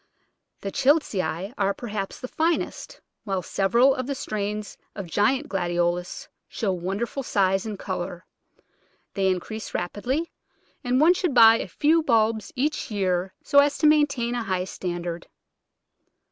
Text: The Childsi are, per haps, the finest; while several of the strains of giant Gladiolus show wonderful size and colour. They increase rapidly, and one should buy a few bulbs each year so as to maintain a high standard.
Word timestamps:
The 0.61 0.71
Childsi 0.71 1.53
are, 1.59 1.73
per 1.75 1.85
haps, 1.89 2.19
the 2.19 2.27
finest; 2.27 2.99
while 3.23 3.43
several 3.43 3.93
of 3.93 4.07
the 4.07 4.15
strains 4.15 4.75
of 4.95 5.05
giant 5.05 5.47
Gladiolus 5.47 6.27
show 6.47 6.73
wonderful 6.73 7.21
size 7.21 7.67
and 7.67 7.77
colour. 7.77 8.25
They 9.13 9.27
increase 9.29 9.75
rapidly, 9.75 10.31
and 10.83 10.99
one 10.99 11.13
should 11.13 11.35
buy 11.35 11.59
a 11.59 11.67
few 11.67 12.01
bulbs 12.01 12.51
each 12.55 12.89
year 12.89 13.35
so 13.43 13.59
as 13.59 13.77
to 13.77 13.85
maintain 13.85 14.33
a 14.33 14.41
high 14.41 14.63
standard. 14.63 15.27